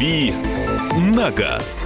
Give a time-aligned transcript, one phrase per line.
[0.00, 0.32] «Дави
[0.96, 1.84] на газ».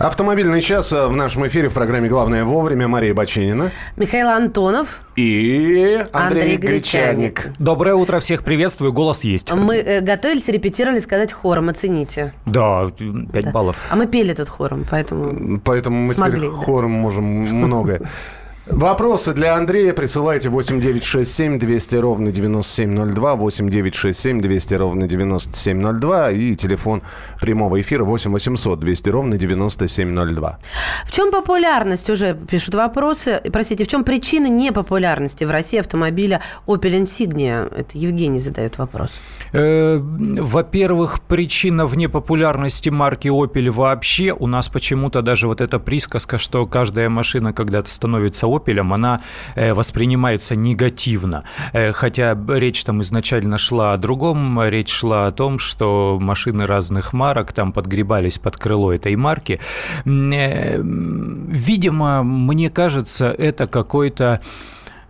[0.00, 3.70] Автомобильный час в нашем эфире в программе «Главное вовремя» Мария Баченина.
[3.96, 5.02] Михаил Антонов.
[5.14, 7.34] И Андрей, Андрей Гречаник.
[7.42, 7.60] Гречаник.
[7.60, 9.52] Доброе утро, всех приветствую, голос есть.
[9.52, 12.32] Мы э, готовились, репетировали сказать хором, оцените.
[12.44, 13.50] Да, 5 Да.
[13.52, 13.76] баллов.
[13.88, 15.60] А мы пели тут хором, поэтому...
[15.60, 16.56] Поэтому мы Смогли, теперь да.
[16.56, 18.00] хором можем многое.
[18.68, 27.02] Вопросы для Андрея присылайте 8967 200 ровно 9702, 8967 200 ровно 9702 и телефон
[27.40, 30.58] прямого эфира 8 800 200 ровно 9702.
[31.04, 37.00] В чем популярность, уже пишут вопросы, простите, в чем причина непопулярности в России автомобиля Opel
[37.00, 37.72] Insignia?
[37.72, 39.20] Это Евгений задает вопрос.
[39.52, 44.32] Э, Во-первых, причина в непопулярности марки Opel вообще.
[44.36, 49.20] У нас почему-то даже вот эта присказка, что каждая машина когда-то становится Opel, она
[49.54, 51.44] э, воспринимается негативно.
[51.72, 54.62] Э, Хотя речь там изначально шла о другом.
[54.64, 59.60] Речь шла о том, что машины разных марок там подгребались под крыло этой марки.
[60.04, 64.40] Э, Видимо, мне кажется, это какой-то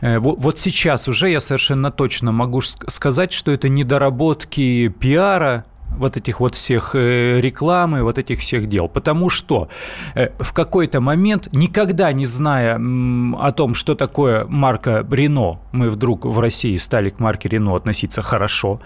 [0.01, 5.65] во- Вот сейчас уже я совершенно точно могу сказать, что это недоработки пиара,
[5.97, 8.89] вот этих вот всех э, рекламы, вот этих всех дел.
[8.89, 9.69] Потому что
[10.15, 12.81] э, в какой-то момент, никогда не зная
[13.39, 18.23] о том, что такое марка Рено, мы вдруг в России стали к марке Рено относиться
[18.23, 18.81] хорошо,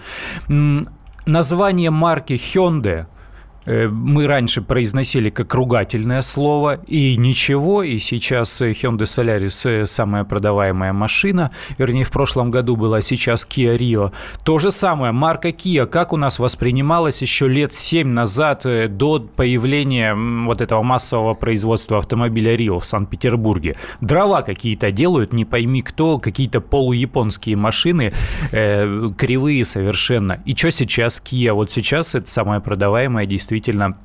[1.25, 3.05] название марки Hyundai
[3.65, 10.23] мы раньше произносили как ругательное слово, и ничего, и сейчас э, Hyundai Solaris э, самая
[10.23, 14.11] продаваемая машина, вернее, в прошлом году была, а сейчас Kia Rio.
[14.43, 19.19] То же самое, марка Kia, как у нас воспринималась еще лет 7 назад, э, до
[19.19, 23.75] появления вот этого массового производства автомобиля Rio в Санкт-Петербурге.
[24.01, 28.11] Дрова какие-то делают, не пойми кто, какие-то полуяпонские машины,
[28.51, 30.41] э, кривые совершенно.
[30.45, 31.53] И что сейчас Kia?
[31.53, 33.97] Вот сейчас это самая продаваемая действительно действительно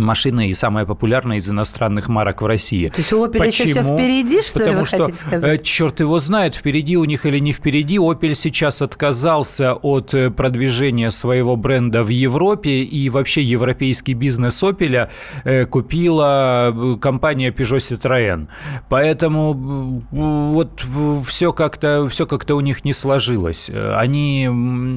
[0.00, 2.88] машина и самая популярная из иностранных марок в России.
[2.88, 5.60] То есть у Opel еще все впереди, что ли, Потому вы что, хотите сказать?
[5.60, 7.96] э, черт его знает, впереди у них или не впереди.
[7.96, 15.08] Opel сейчас отказался от э, продвижения своего бренда в Европе, и вообще европейский бизнес Opel
[15.44, 18.46] э, купила компания Peugeot Citroën.
[18.88, 20.82] Поэтому вот
[21.26, 23.70] все как-то все как-то у них не сложилось.
[23.70, 24.48] Они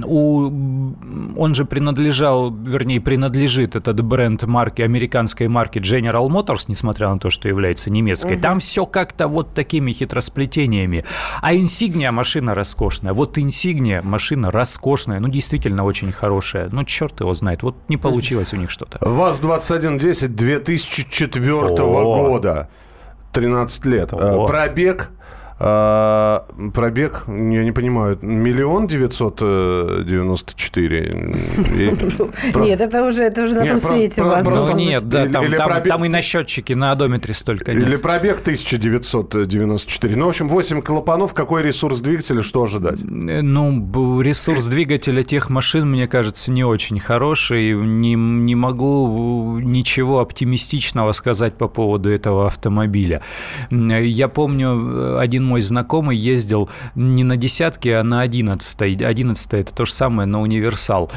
[0.06, 0.46] у
[1.36, 7.30] он же принадлежал, вернее, принадлежит этот бренд марки, американской марки General Motors, несмотря на то,
[7.30, 8.38] что является немецкой.
[8.38, 11.04] Там все как-то вот такими хитросплетениями.
[11.42, 13.14] А Insignia машина роскошная.
[13.14, 16.70] Вот Insignia машина роскошная, ну, действительно очень хорошая.
[16.72, 19.00] Ну, черт его знает, вот не получилось у них что-то.
[19.02, 22.30] ВАЗ-2110 2004 О.
[22.30, 22.70] года.
[23.34, 24.14] 13 лет.
[24.14, 24.46] Э, О.
[24.48, 25.12] Пробег.
[25.60, 26.40] Э,
[26.74, 31.36] Пробег, я не понимаю, миллион девятьсот э, девяносто четыре.
[32.54, 36.10] Про- Нет, это уже, это уже на том свете вас Ну, нет, да, там, и
[36.10, 37.72] на счетчике, на одометре столько.
[37.72, 40.16] Или пробег 1994.
[40.16, 41.34] Ну, в общем, 8 клапанов.
[41.34, 43.00] Какой ресурс двигателя, что ожидать?
[43.02, 47.74] Э, Ну, ресурс двигателя тех машин, мне кажется, не очень хороший.
[47.74, 53.22] Не, не могу ничего оптимистичного сказать по поводу этого автомобиля.
[53.72, 54.68] М, Я помню,
[55.16, 58.96] э, один мой знакомый ездил не на десятке, а на одиннадцатой.
[58.96, 61.12] Одиннадцатая– это то же самое, на универсал.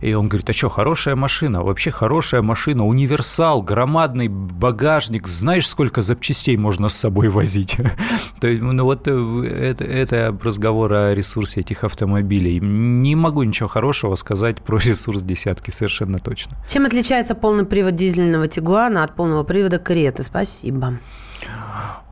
[0.00, 6.02] И он говорит, а что, хорошая машина, вообще хорошая машина, универсал, громадный багажник, знаешь, сколько
[6.02, 7.76] запчастей можно с собой возить?
[8.40, 12.60] То есть, ну вот э, это, это разговор о ресурсе этих автомобилей.
[12.60, 16.56] Не могу ничего хорошего сказать про ресурс десятки, совершенно точно.
[16.68, 20.22] Чем отличается полный привод дизельного Тигуана от полного привода Креты?
[20.22, 20.98] Спасибо.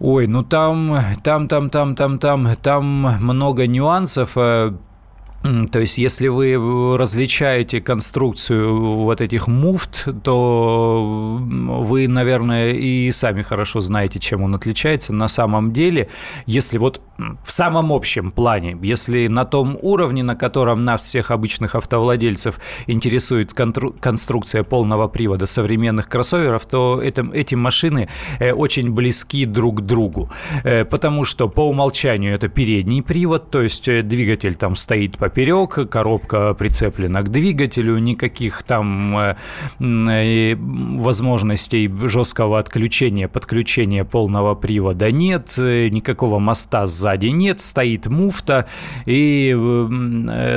[0.00, 2.84] Ой, ну там, там, там, там, там, там, там
[3.20, 4.36] много нюансов.
[5.42, 13.42] То есть, если вы э, различаете конструкцию вот этих муфт, то вы, наверное, и сами
[13.42, 15.12] хорошо знаете, чем он отличается.
[15.12, 16.08] На самом деле,
[16.46, 17.00] если вот
[17.44, 23.52] в самом общем плане, если на том уровне, на котором нас всех обычных автовладельцев интересует
[23.52, 30.30] конструкция полного привода современных кроссоверов, то это, эти машины э, очень близки друг к другу.
[30.62, 36.52] Э, Потому что по умолчанию это передний привод, то есть двигатель там стоит поперек, коробка
[36.52, 39.36] прицеплена к двигателю, никаких там э,
[39.80, 48.66] э, возможностей жесткого отключения, подключения полного привода нет, э, никакого моста сзади нет, стоит муфта,
[49.06, 49.56] и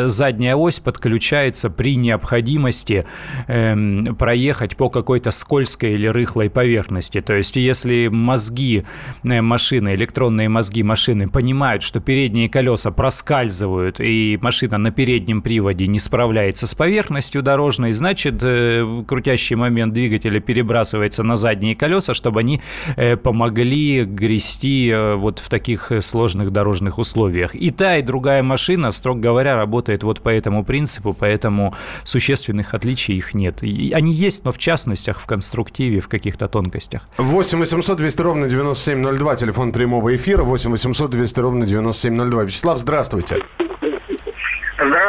[0.06, 3.06] задняя ось подключается при необходимости
[3.48, 7.22] эм, проехать по какой-то скользкой или рыхлой поверхности.
[7.22, 8.84] То есть, если мозги
[9.24, 15.88] машины, электронные мозги машины понимают, что передние колеса проскальзывают, и машина машина на переднем приводе
[15.88, 22.40] не справляется с поверхностью дорожной, значит, э, крутящий момент двигателя перебрасывается на задние колеса, чтобы
[22.40, 22.62] они
[22.98, 27.56] э, помогли грести э, вот в таких сложных дорожных условиях.
[27.56, 31.74] И та, и другая машина, строго говоря, работает вот по этому принципу, поэтому
[32.04, 33.64] существенных отличий их нет.
[33.94, 37.08] Они есть, но в частностях, в конструктиве, в каких-то тонкостях.
[37.18, 42.44] 8 800 200 ровно 9702, телефон прямого эфира, 8 800 200 ровно 9702.
[42.44, 43.38] Вячеслав, здравствуйте.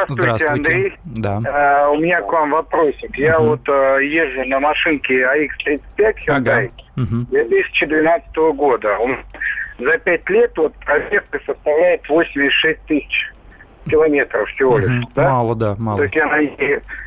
[0.08, 0.72] Здравствуйте, Здравствуйте.
[0.74, 0.92] Андрей.
[1.04, 1.40] Да.
[1.46, 3.16] А, у меня к вам вопросик.
[3.16, 3.48] Я Мгм.
[3.48, 6.70] вот а, езжу на машинке AX35 Hyundai Ага.
[6.96, 7.26] Мгм.
[7.30, 8.96] 2012 года.
[8.98, 9.18] Он
[9.78, 13.32] за пять лет вот пробег составляет 86 тысяч
[13.88, 14.88] километров всего лишь.
[14.90, 15.08] Мгм.
[15.14, 15.22] да?
[15.30, 16.02] Мало, да, То мало.
[16.02, 16.38] есть я на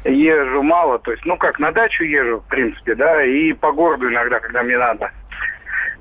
[0.09, 4.09] езжу мало, то есть, ну как, на дачу езжу, в принципе, да, и по городу
[4.09, 5.11] иногда, когда мне надо.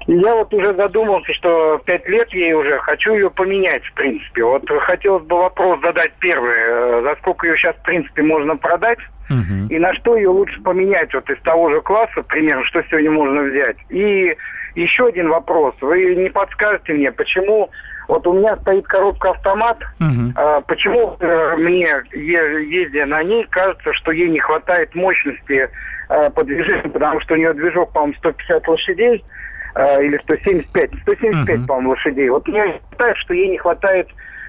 [0.08, 4.42] Я вот уже задумался, что пять лет ей уже, хочу ее поменять, в принципе.
[4.42, 8.98] Вот хотелось бы вопрос задать первый, э, за сколько ее сейчас, в принципе, можно продать,
[9.28, 9.66] Мгм.
[9.68, 13.42] и на что ее лучше поменять вот из того же класса, примерно, что сегодня можно
[13.42, 13.76] взять.
[13.90, 14.34] И
[14.76, 17.68] еще один вопрос, вы не подскажете мне, почему
[18.08, 20.32] вот у меня стоит коробка автомат, Мгм.
[20.36, 25.68] а, Почему э, мне, ездя на ней, кажется, что ей не хватает мощности
[26.08, 29.22] э, по движению, потому что у нее движок, по-моему, 150 лошадей
[29.74, 31.66] э, или 175, 175, Мгм.
[31.66, 32.28] по-моему, лошадей.
[32.28, 34.08] Вот мне считает, что ей не хватает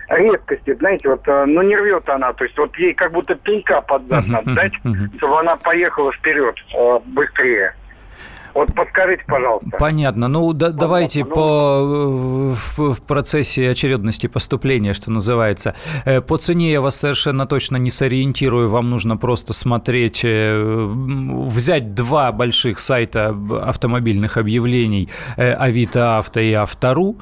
[0.09, 3.81] резкости, знаете, вот, э, ну, не рвет она, то есть вот ей как будто пенька
[3.81, 4.73] под зад надо дать,
[5.17, 7.73] чтобы она поехала вперед э, быстрее.
[8.53, 9.69] Вот подскажите, пожалуйста.
[9.79, 10.27] Понятно.
[10.27, 15.75] Ну, да- давайте ну- по, в, в процессе очередности поступления, что называется.
[16.05, 18.69] Э, По цене я вас совершенно точно не сориентирую.
[18.69, 20.89] Вам нужно просто смотреть, э,
[21.47, 27.17] взять два больших сайта автомобильных объявлений э, Авито Авто и Автору,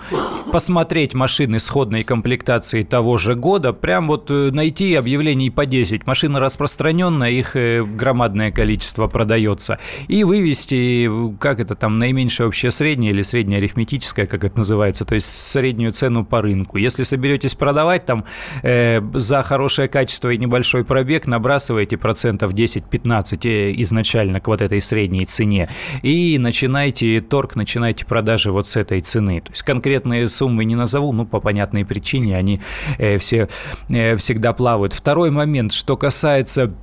[0.51, 6.07] посмотреть машины сходной комплектации того же года, прям вот найти объявлений по 10.
[6.07, 9.79] Машина распространенная, их громадное количество продается.
[10.07, 15.15] И вывести, как это там, наименьшее общее среднее или среднее арифметическое, как это называется, то
[15.15, 16.77] есть среднюю цену по рынку.
[16.77, 18.25] Если соберетесь продавать там
[18.63, 24.81] э, за хорошее качество и небольшой пробег, набрасываете процентов 10-15 э, изначально к вот этой
[24.81, 25.69] средней цене
[26.01, 29.41] и начинайте торг, начинайте продажи вот с этой цены.
[29.41, 32.61] То есть конкретные суммы не назову, ну, по понятной причине, они
[32.97, 33.49] э, все
[33.89, 34.93] э, всегда плавают.
[34.93, 36.73] Второй момент, что касается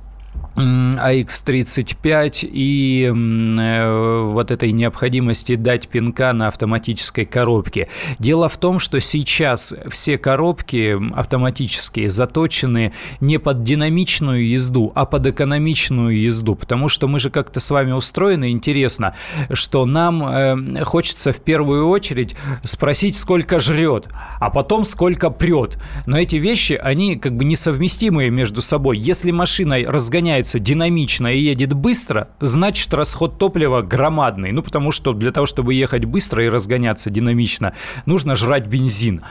[0.55, 7.89] AX35 и м, э, вот этой необходимости дать пинка на автоматической коробке.
[8.19, 15.27] Дело в том, что сейчас все коробки автоматические заточены не под динамичную езду, а под
[15.27, 19.15] экономичную езду, потому что мы же как-то с вами устроены, интересно,
[19.51, 24.07] что нам э, хочется в первую очередь спросить, сколько жрет,
[24.39, 25.77] а потом сколько прет.
[26.05, 28.97] Но эти вещи, они как бы несовместимые между собой.
[28.97, 30.24] Если машина разгоняется
[30.59, 34.51] динамично и едет быстро, значит расход топлива громадный.
[34.51, 37.73] Ну, потому что для того, чтобы ехать быстро и разгоняться динамично,
[38.05, 39.21] нужно жрать бензин.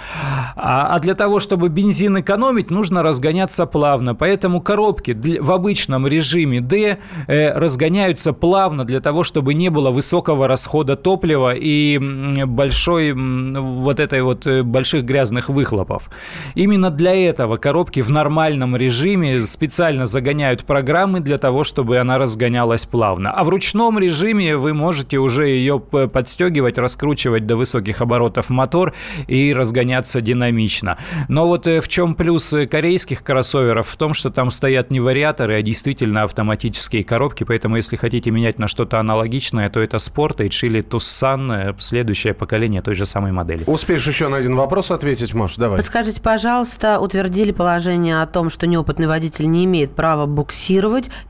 [0.56, 4.14] А, а для того, чтобы бензин экономить, нужно разгоняться плавно.
[4.14, 10.48] Поэтому коробки в обычном режиме D э, разгоняются плавно для того, чтобы не было высокого
[10.48, 11.98] расхода топлива и
[12.46, 16.10] большой вот этой вот э, больших грязных выхлопов.
[16.54, 22.84] Именно для этого коробки в нормальном режиме специально загоняют программы для того, чтобы она разгонялась
[22.84, 23.30] плавно.
[23.30, 28.92] А в ручном режиме вы можете уже ее подстегивать, раскручивать до высоких оборотов мотор
[29.26, 30.98] и разгоняться динамично.
[31.28, 33.88] Но вот э, в чем плюс э, корейских кроссоверов?
[33.88, 38.58] В том, что там стоят не вариаторы, а действительно автоматические коробки, поэтому если хотите менять
[38.58, 43.64] на что-то аналогичное, то это Sportage или Tucson, э, следующее поколение той же самой модели.
[43.66, 45.56] Успеешь еще на один вопрос ответить, Маш?
[45.56, 45.78] Давай.
[45.78, 50.73] Подскажите, пожалуйста, утвердили положение о том, что неопытный водитель не имеет права буксировать,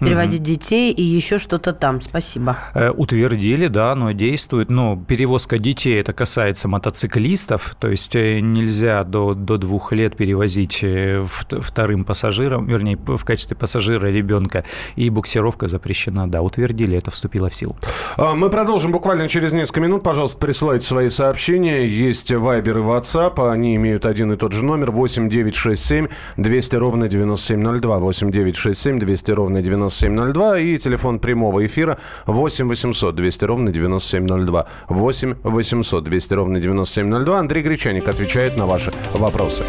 [0.01, 2.01] перевозить детей и еще что-то там.
[2.01, 2.57] Спасибо.
[2.75, 4.71] Э, Утвердили, да, оно действует.
[4.71, 10.81] Но перевозка детей, это касается мотоциклистов, то есть э, нельзя до, до двух лет перевозить
[10.83, 14.65] э, вт- вторым пассажиром, вернее, в качестве пассажира ребенка,
[14.97, 17.77] и буксировка запрещена, да, утвердили, это вступило в силу.
[18.17, 20.03] А, Мы продолжим буквально через несколько минут.
[20.03, 21.85] Пожалуйста, присылайте свои сообщения.
[21.87, 23.51] Есть Viber и WhatsApp.
[23.51, 24.91] Они имеют один и тот же номер.
[24.91, 27.99] 8 9 6 7 200 ровно 9702.
[27.99, 30.59] 8 9 6 7 200 ровно 9702.
[30.59, 34.67] И телефон прямого эфира 8 800 200 ровно 9702.
[34.89, 37.39] 8 800 200 ровно 9702.
[37.39, 39.65] Андрей Гречаник отвечает на ваши вопросы.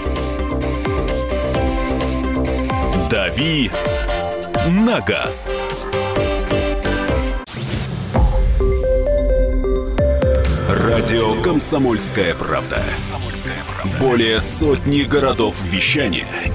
[3.09, 3.71] «Дави
[4.67, 5.55] на газ».
[10.67, 12.83] Радио «Комсомольская правда».
[13.99, 16.27] Более сотни городов вещания–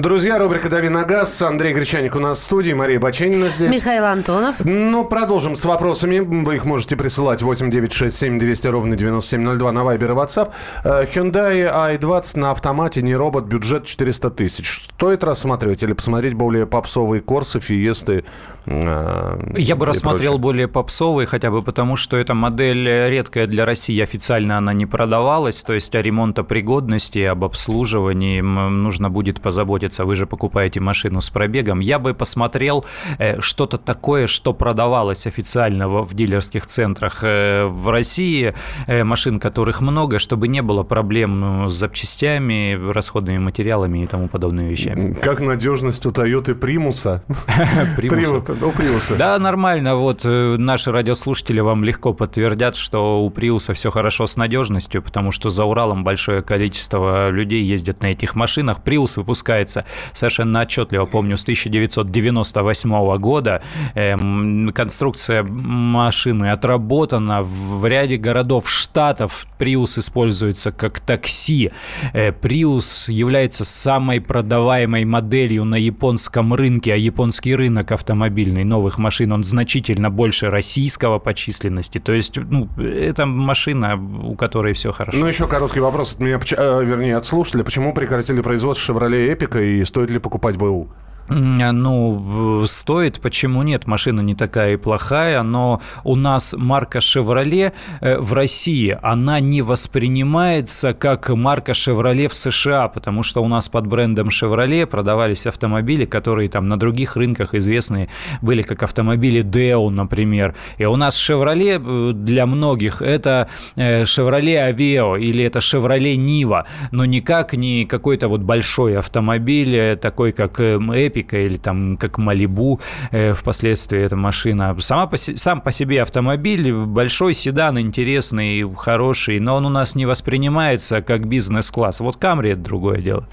[0.00, 1.40] Друзья, рубрика «Дави на газ».
[1.40, 3.72] Андрей Гречаник у нас в студии, Мария Баченина здесь.
[3.72, 4.56] Михаил Антонов.
[4.64, 6.18] Ну, продолжим с вопросами.
[6.18, 10.50] Вы их можете присылать 8967 200 ровно 9702 на Viber и WhatsApp.
[10.82, 14.82] Э, Hyundai i20 на автомате, не робот, бюджет 400 тысяч.
[14.96, 18.24] Стоит рассматривать или посмотреть более попсовые Корсы, Фиесты?
[18.66, 20.42] Э, Я бы рассмотрел прочее?
[20.42, 25.62] более попсовые, хотя бы потому, что эта модель редкая для России, официально она не продавалась,
[25.62, 31.30] то есть о ремонтопригодности, об обслуживании нужно будет позаботиться заботиться, вы же покупаете машину с
[31.30, 32.84] пробегом, я бы посмотрел
[33.18, 38.54] э, что-то такое, что продавалось официально в дилерских центрах э, в России,
[38.86, 44.28] э, машин которых много, чтобы не было проблем ну, с запчастями, расходными материалами и тому
[44.28, 45.14] подобными вещами.
[45.14, 47.22] Как надежность у Toyota Примуса?
[47.96, 49.16] Примуса.
[49.16, 49.96] Да, нормально.
[49.96, 55.50] Вот наши радиослушатели вам легко подтвердят, что у Приуса все хорошо с надежностью, потому что
[55.50, 58.82] за Уралом большое количество людей ездят на этих машинах.
[58.82, 63.62] Приус выпускается является совершенно отчетливо, помню, с 1998 года.
[63.94, 69.46] Эм, конструкция машины отработана в ряде городов штатов.
[69.58, 71.70] Prius используется как такси.
[72.12, 79.32] Э, Prius является самой продаваемой моделью на японском рынке, а японский рынок автомобильный новых машин,
[79.32, 81.98] он значительно больше российского по численности.
[81.98, 85.18] То есть, ну, это машина, у которой все хорошо.
[85.18, 87.64] Ну, еще короткий вопрос от меня, э, вернее, от слушателя.
[87.64, 90.88] Почему прекратили производство Chevrolet Epic и стоит ли покупать БУ?
[91.28, 93.86] Ну, стоит, почему нет?
[93.86, 99.62] Машина не такая и плохая, но у нас марка Chevrolet э, в России, она не
[99.62, 106.04] воспринимается как марка Chevrolet в США, потому что у нас под брендом Chevrolet продавались автомобили,
[106.04, 108.10] которые там на других рынках известные
[108.42, 110.54] были как автомобили Deo, например.
[110.76, 116.64] И у нас Chevrolet э, для многих это э, Chevrolet Aveo или это Chevrolet Niva,
[116.90, 122.80] но никак не какой-то вот большой автомобиль, такой как Epic Эпика или там как Малибу
[123.12, 124.76] э, впоследствии эта машина.
[124.80, 130.06] Сама по, сам по себе автомобиль большой седан, интересный, хороший, но он у нас не
[130.06, 132.00] воспринимается как бизнес-класс.
[132.00, 133.26] Вот Камри это другое дело.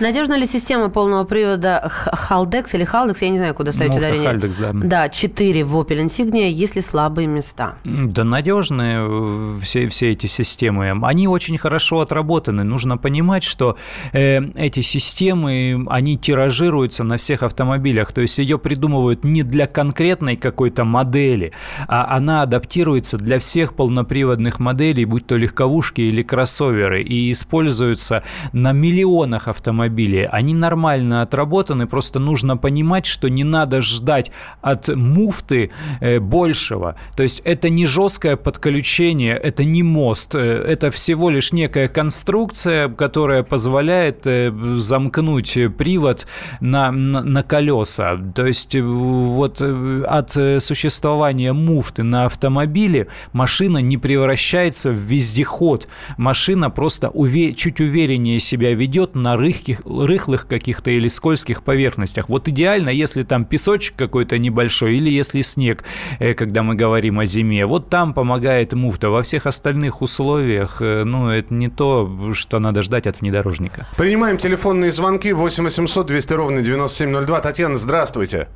[0.00, 1.90] Надежна ли система полного привода
[2.28, 4.30] Haldex или Haldex, я не знаю, куда ставить ударение.
[4.30, 4.88] Haldex, да.
[4.88, 7.74] Да, 4 в Opel Insignia, если слабые места.
[7.84, 10.98] Да, надежные э, все, все эти системы.
[11.02, 12.64] Они очень хорошо отработаны.
[12.64, 13.76] Нужно понимать, что
[14.12, 18.12] э, эти системы, они тиражируются на все всех автомобилях.
[18.12, 21.52] То есть ее придумывают не для конкретной какой-то модели,
[21.86, 28.22] а она адаптируется для всех полноприводных моделей, будь то легковушки или кроссоверы, и используются
[28.54, 30.24] на миллионах автомобилей.
[30.24, 34.30] Они нормально отработаны, просто нужно понимать, что не надо ждать
[34.62, 35.70] от муфты
[36.00, 36.96] э, большего.
[37.14, 42.88] То есть это не жесткое подключение, это не мост, э, это всего лишь некая конструкция,
[42.88, 46.26] которая позволяет э, замкнуть привод
[46.60, 48.18] на, на, на колеса.
[48.34, 54.96] То есть э, вот э, от э, существования муфты на автомобиле машина не превращается в
[54.96, 55.88] вездеход.
[56.16, 62.28] Машина просто уве- чуть увереннее себя ведет на рыхких, рыхлых каких-то или скользких поверхностях.
[62.28, 65.84] Вот идеально, если там песочек какой-то небольшой или если снег,
[66.18, 67.66] когда мы говорим о зиме.
[67.66, 69.10] Вот там помогает муфта.
[69.10, 73.86] Во всех остальных условиях, ну, это не то, что надо ждать от внедорожника.
[73.96, 77.40] Принимаем телефонные звонки 8 800 200 ровно 97 9702.
[77.40, 78.48] Татьяна, здравствуйте.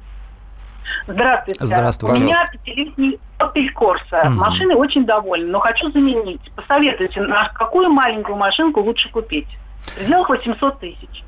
[1.06, 1.66] Здравствуйте.
[1.66, 2.16] Здравствуйте.
[2.16, 4.26] У меня пятилетний Opel Corsa.
[4.26, 4.34] Угу.
[4.34, 6.40] Машины очень довольны, но хочу заменить.
[6.54, 9.48] Посоветуйте, на какую маленькую машинку лучше купить?
[9.82, 11.24] В пределах 800 тысяч.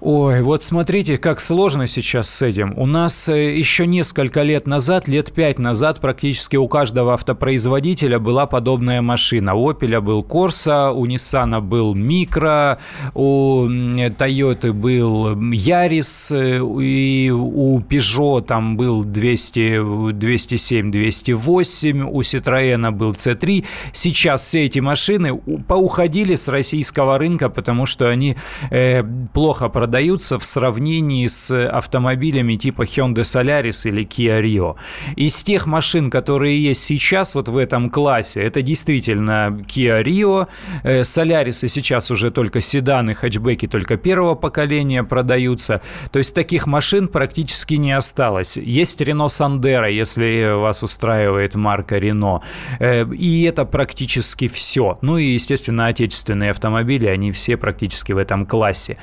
[0.00, 2.72] Ой, вот смотрите, как сложно сейчас с этим.
[2.76, 8.46] У нас э, еще несколько лет назад, лет пять назад, практически у каждого автопроизводителя была
[8.46, 9.54] подобная машина.
[9.54, 12.78] У Opel был Corsa, у Nissan был Micro,
[13.14, 22.90] у Toyota был Yaris, э, и у Peugeot там был 200, 207, 208, у Citroёn
[22.90, 23.64] был C3.
[23.92, 25.36] Сейчас все эти машины
[25.68, 28.36] поуходили с российского рынка, потому что они
[28.70, 34.76] э, плохо продаются продаются в сравнении с автомобилями типа Hyundai Solaris или Kia Rio.
[35.14, 40.46] Из тех машин, которые есть сейчас вот в этом классе, это действительно Kia Rio,
[40.84, 45.82] э, Solaris сейчас уже только седаны, хэтчбеки только первого поколения продаются.
[46.10, 48.56] То есть таких машин практически не осталось.
[48.56, 52.40] Есть Renault Sandero, если вас устраивает марка Renault.
[52.80, 54.96] Э, и это практически все.
[55.02, 58.96] Ну и, естественно, отечественные автомобили, они все практически в этом классе.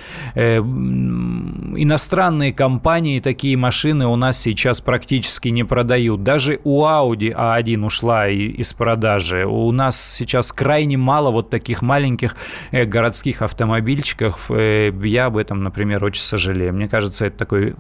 [0.72, 6.24] Э, иностранные компании такие машины у нас сейчас практически не продают.
[6.24, 9.46] Даже у Audi A1 ушла из продажи.
[9.46, 12.36] У нас сейчас крайне мало вот таких маленьких
[12.72, 14.50] э, городских автомобильчиков.
[14.50, 16.74] Я об этом, например, очень сожалею.
[16.74, 17.76] Мне кажется, это такой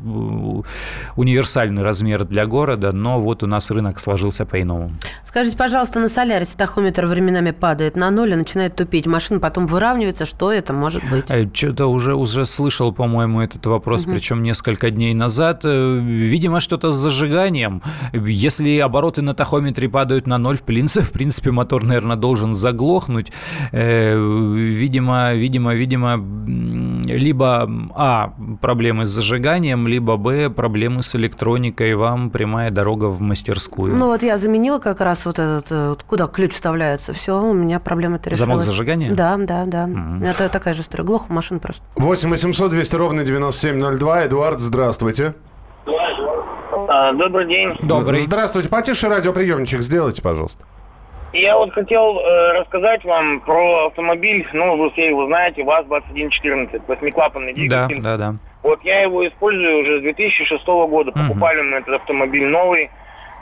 [1.15, 4.91] универсальный размер для города, но вот у нас рынок сложился по-иному.
[5.23, 9.07] Скажите, пожалуйста, на Солярисе тахометр временами падает на ноль и начинает тупить.
[9.07, 10.25] Машина потом выравнивается.
[10.25, 11.25] Что это может быть?
[11.29, 14.13] Э, что-то уже, уже слышал, по-моему, этот вопрос, угу.
[14.13, 15.61] причем несколько дней назад.
[15.65, 17.81] Э, видимо, что-то с зажиганием.
[18.13, 23.31] Если обороты на тахометре падают на ноль, в принципе, в принципе мотор, наверное, должен заглохнуть.
[23.73, 26.17] Э, видимо, видимо, видимо,
[27.17, 31.95] либо, а, проблемы с зажиганием, либо, б, проблемы с электроникой.
[31.95, 33.93] Вам прямая дорога в мастерскую.
[33.95, 37.13] Ну вот я заменила как раз вот этот, куда ключ вставляется.
[37.13, 38.47] Все, у меня проблема-то решилась.
[38.47, 39.13] Замок зажигания?
[39.13, 39.85] Да, да, да.
[39.85, 40.25] Угу.
[40.25, 41.03] Это такая же история.
[41.03, 41.81] Глохла машина просто.
[41.95, 44.25] 8 800 200 ровно 9702.
[44.25, 45.33] Эдуард, здравствуйте.
[46.87, 47.69] А, добрый день.
[47.81, 48.19] Добрый.
[48.19, 48.69] Здравствуйте.
[48.69, 50.65] Потише радиоприемничек сделайте, пожалуйста.
[51.33, 57.53] Я вот хотел э, рассказать вам про автомобиль, ну, вы все его знаете, ВАЗ-2114, восьмиклапанный
[57.53, 58.01] двигатель.
[58.01, 58.35] Да, да, да.
[58.63, 61.11] Вот я его использую уже с 2006 года.
[61.11, 62.91] Покупали мы этот автомобиль новый.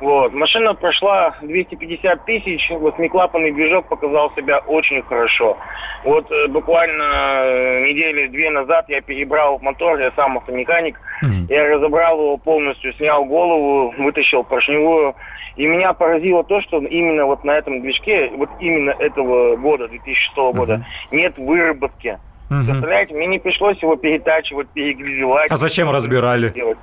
[0.01, 0.33] Вот.
[0.33, 5.57] Машина прошла 250 тысяч, восьмиклапанный движок показал себя очень хорошо.
[6.05, 11.45] Вот э, буквально э, недели две назад я перебрал мотор, я сам автомеханик, mm-hmm.
[11.49, 15.15] я разобрал его полностью, снял голову, вытащил поршневую.
[15.57, 20.38] И меня поразило то, что именно вот на этом движке, вот именно этого года, 2006
[20.38, 20.53] mm-hmm.
[20.53, 22.17] года, нет выработки.
[22.49, 22.65] Угу.
[22.65, 25.51] Представляете, мне не пришлось его перетачивать, перегревать.
[25.51, 26.49] А зачем разбирали?
[26.49, 26.77] Делать.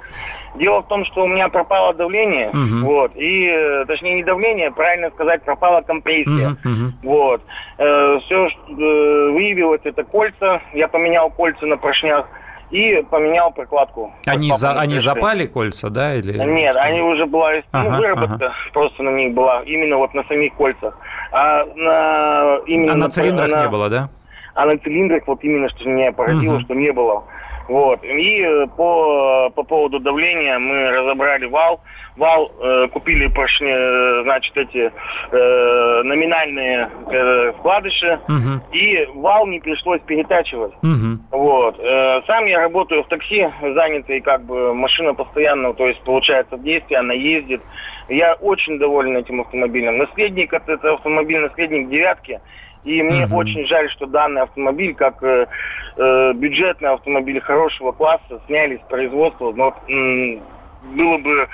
[0.55, 2.87] Дело в том, что у меня пропало давление, угу.
[2.87, 6.57] вот, и, э, точнее, не давление, правильно сказать, пропала компрессия.
[6.65, 6.93] Угу.
[7.03, 7.43] Вот.
[7.79, 10.63] Э, все, что э, выявилось, это кольца.
[10.73, 12.27] Я поменял кольца на поршнях
[12.71, 14.13] и поменял прокладку.
[14.27, 16.15] Они, за, они запали кольца, да?
[16.15, 16.83] Или Нет, что?
[16.83, 18.55] они уже была, ну, ага, ну, выработка ага.
[18.73, 20.99] просто на них была, именно вот на самих кольцах.
[21.33, 24.09] А на, именно а на цилиндрах на, не было, да?
[24.57, 26.65] А на цилиндрах вот именно что меня поразило, uh-huh.
[26.65, 27.25] что не было.
[27.69, 28.03] Вот.
[28.05, 31.81] И э, по, по поводу давления мы разобрали вал.
[32.17, 34.91] Вал э, купили поршни, э, значит, эти
[35.33, 38.21] э, номинальные э, вкладыши.
[38.29, 38.61] Uh-huh.
[38.73, 40.73] И вал не пришлось перетачивать.
[40.83, 41.19] Uh-huh.
[41.33, 41.79] Вот.
[41.81, 47.01] Э, сам я работаю в такси, занятый, как бы машина постоянно, то есть получается действие,
[47.01, 47.61] она ездит.
[48.09, 49.99] Я очень доволен этим автомобилем.
[49.99, 52.41] Наследник, это автомобиль наследник девятки.
[52.87, 53.39] И мне угу.
[53.39, 55.49] очень жаль, что данный автомобиль, как э,
[55.97, 59.53] э, бюджетный автомобиль хорошего класса, сняли с производства.
[59.53, 60.45] Но м-
[60.95, 61.49] было бы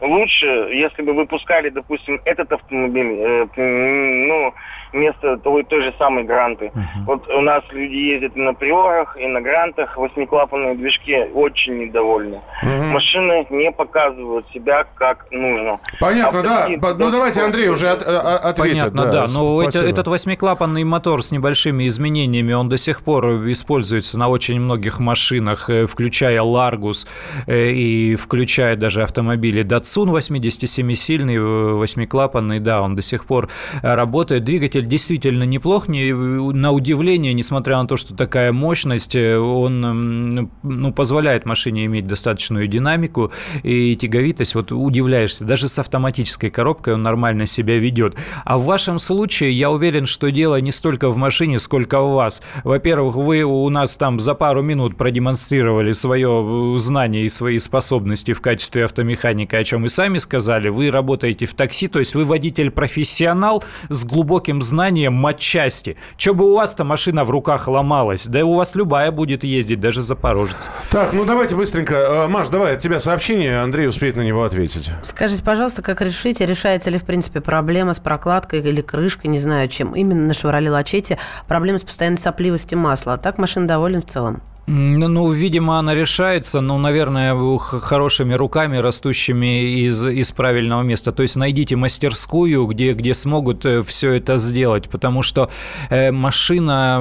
[0.00, 4.54] лучше, если бы выпускали, допустим, этот автомобиль, э, ну,
[4.92, 6.66] вместо той, той же самой Гранты.
[6.66, 7.04] Uh-huh.
[7.06, 12.40] Вот у нас люди ездят и на Приорах, и на Грантах, восьмиклапанные движки очень недовольны.
[12.62, 12.92] Uh-huh.
[12.92, 15.78] Машины не показывают себя как нужно.
[16.00, 16.68] Понятно, да.
[16.68, 18.78] Ну, давайте Андрей уже от, ответит.
[18.78, 19.26] Понятно, да.
[19.26, 19.32] да.
[19.32, 24.60] Но это, этот восьмиклапанный мотор с небольшими изменениями, он до сих пор используется на очень
[24.60, 27.06] многих машинах, э, включая Ларгус
[27.46, 31.38] э, и включая даже автомобили Datsun 87-сильный,
[31.76, 33.48] восьмиклапанный, да, он до сих пор
[33.82, 34.44] работает.
[34.44, 40.50] Двигатель двигатель действительно неплох, не, на удивление, несмотря на то, что такая мощность, э, он
[40.62, 44.54] ну, позволяет машине иметь достаточную динамику и тяговитость.
[44.54, 48.16] Вот удивляешься, даже с автоматической коробкой он нормально себя ведет.
[48.44, 52.42] А в вашем случае я уверен, что дело не столько в машине, сколько в вас.
[52.64, 58.32] Во-первых, вы у нас там за пару минут продемонстрировали свое э, знание и свои способности
[58.32, 60.68] в качестве автомеханика, о чем и сами сказали.
[60.68, 65.96] Вы работаете в такси, то есть вы водитель-профессионал с глубоким знанием матчасти.
[66.16, 68.26] Че бы у вас-то машина в руках ломалась?
[68.26, 70.70] Да у вас любая будет ездить, даже Запорожец.
[70.90, 71.94] Так, ну давайте быстренько.
[71.94, 74.90] Э, Маш, давай от тебя сообщение, Андрей успеет на него ответить.
[75.02, 79.68] Скажите, пожалуйста, как решите, решается ли, в принципе, проблема с прокладкой или крышкой, не знаю
[79.68, 83.14] чем, именно на Шевроле Лачете, проблема с постоянной сопливостью масла.
[83.14, 84.42] А так машина доволен в целом?
[84.70, 91.10] Ну, видимо, она решается, ну, наверное, хорошими руками, растущими из, из правильного места.
[91.10, 95.48] То есть найдите мастерскую, где, где смогут э, все это сделать, потому что
[95.88, 96.98] э, машина,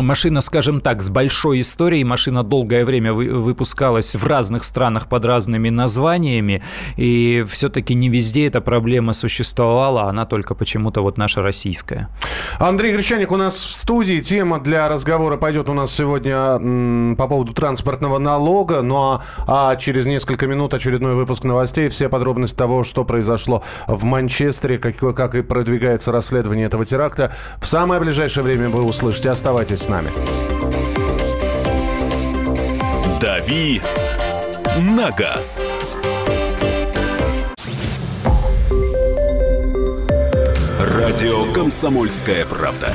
[0.00, 5.24] машина, скажем так, с большой историей, машина долгое время вы, выпускалась в разных странах под
[5.24, 6.62] разными названиями,
[6.96, 12.08] и все-таки не везде эта проблема существовала, она только почему-то вот наша российская.
[12.60, 14.20] Андрей Гречаник у нас в студии.
[14.20, 18.82] Тема для разговора пойдет у нас сегодня по поводу транспортного налога.
[18.82, 21.88] Ну а, а через несколько минут очередной выпуск новостей.
[21.88, 27.32] Все подробности того, что произошло в Манчестере, как, как и продвигается расследование этого теракта.
[27.58, 29.30] В самое ближайшее время вы услышите.
[29.30, 30.10] Оставайтесь с нами.
[33.20, 33.82] «Дави
[34.78, 35.66] на газ».
[40.78, 42.94] Радио «Комсомольская правда».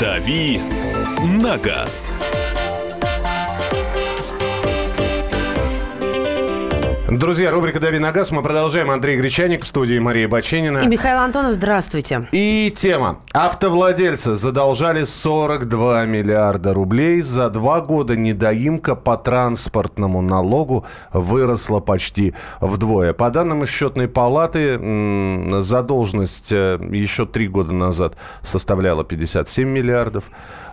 [0.00, 0.58] «Дави
[1.22, 2.10] на газ».
[7.10, 8.30] Друзья, рубрика «Дави на газ».
[8.30, 8.88] Мы продолжаем.
[8.88, 10.78] Андрей Гречаник в студии Мария Баченина.
[10.78, 12.28] И Михаил Антонов, здравствуйте.
[12.30, 13.18] И тема.
[13.32, 17.20] Автовладельцы задолжали 42 миллиарда рублей.
[17.20, 23.12] За два года недоимка по транспортному налогу выросла почти вдвое.
[23.12, 24.78] По данным счетной палаты,
[25.62, 30.30] задолженность э, еще три года назад составляла 57 миллиардов.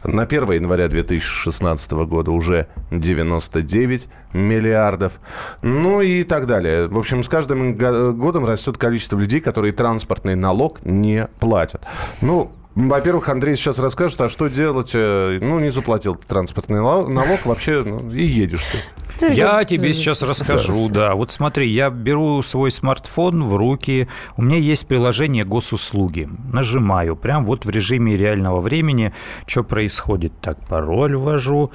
[0.08, 5.20] На 1 января 2016 года уже 99 миллиардов.
[5.62, 6.88] Ну и так далее.
[6.88, 11.86] В общем, с каждым годом растет количество людей, которые транспортный налог не платят.
[12.22, 14.92] Ну, во-первых, Андрей сейчас расскажет, а что делать?
[14.94, 18.66] Э, ну, не заплатил транспортный налог, вообще ну, и едешь
[19.18, 19.34] ты.
[19.34, 21.16] Я тебе сейчас расскажу, да.
[21.16, 26.30] Вот смотри, я беру свой смартфон в руки, у меня есть приложение госуслуги.
[26.54, 29.12] Нажимаю, прям вот в режиме реального времени,
[29.48, 30.34] что происходит.
[30.40, 31.72] Так, пароль ввожу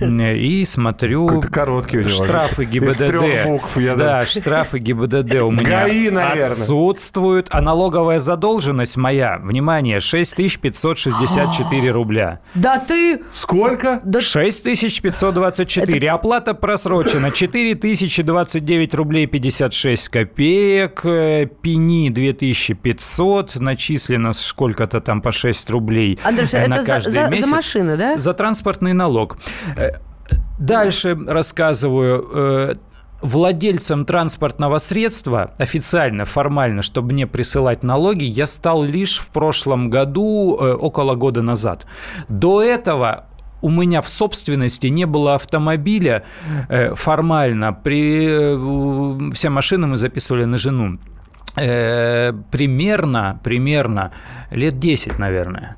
[0.00, 2.10] и смотрю короткий у него.
[2.10, 2.90] штрафы ГИБДД.
[2.90, 3.76] Из трех букв.
[3.76, 4.30] Я да, даже...
[4.30, 6.46] штрафы ГИБДД у меня ГАИ, наверное.
[6.46, 12.40] отсутствуют, а налоговая задолженность моя, внимание, 6564 рубля.
[12.54, 13.22] Да ты...
[13.30, 14.00] Сколько?
[14.04, 14.20] Да...
[14.20, 15.98] 6524.
[15.98, 16.14] Это...
[16.14, 25.70] Оплата про просрочено 4029 рублей 56 копеек, э, пени 2500, начислено сколько-то там по 6
[25.70, 27.44] рублей Андрюша, э, на это каждый за, месяц.
[27.46, 28.18] за машины, да?
[28.18, 29.38] За транспортный налог.
[30.58, 32.78] Э, дальше рассказываю
[33.20, 40.54] владельцем транспортного средства официально, формально, чтобы мне присылать налоги, я стал лишь в прошлом году,
[40.54, 41.84] около года назад.
[42.28, 43.24] До этого
[43.60, 46.22] у меня в собственности не было автомобиля
[46.68, 47.72] э, формально.
[47.72, 50.98] При, э, все машины мы записывали на жену.
[51.56, 54.12] Э, примерно, примерно
[54.50, 55.76] лет 10, наверное.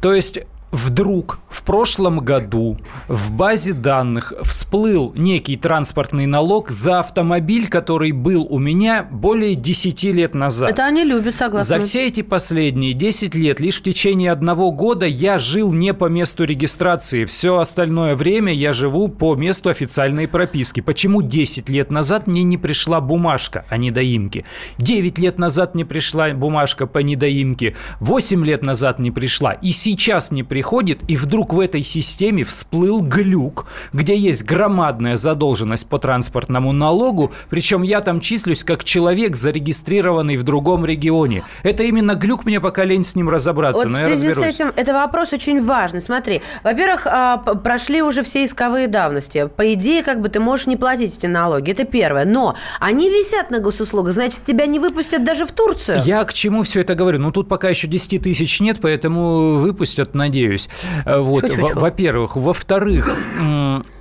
[0.00, 2.78] То есть вдруг в прошлом году
[3.08, 10.04] в базе данных всплыл некий транспортный налог за автомобиль, который был у меня более 10
[10.04, 10.70] лет назад.
[10.70, 11.78] Это они любят, согласна.
[11.78, 16.06] За все эти последние 10 лет, лишь в течение одного года я жил не по
[16.06, 17.24] месту регистрации.
[17.24, 20.80] Все остальное время я живу по месту официальной прописки.
[20.80, 24.44] Почему 10 лет назад мне не пришла бумажка о недоимке?
[24.78, 27.74] 9 лет назад не пришла бумажка по недоимке.
[27.98, 29.52] 8 лет назад не пришла.
[29.52, 35.16] И сейчас не пришла приходит, и вдруг в этой системе всплыл глюк, где есть громадная
[35.16, 41.44] задолженность по транспортному налогу, причем я там числюсь как человек, зарегистрированный в другом регионе.
[41.62, 44.70] Это именно глюк, мне пока лень с ним разобраться, вот но в связи с этим,
[44.76, 46.02] это вопрос очень важный.
[46.02, 49.48] Смотри, во-первых, а, прошли уже все исковые давности.
[49.56, 52.26] По идее, как бы ты можешь не платить эти налоги, это первое.
[52.26, 56.02] Но они висят на госуслугах, значит, тебя не выпустят даже в Турцию.
[56.04, 57.18] Я к чему все это говорю?
[57.18, 60.68] Ну, тут пока еще 10 тысяч нет, поэтому выпустят, надеюсь надеюсь.
[61.04, 62.36] Э, вот, во-первых.
[62.36, 63.16] Во-вторых,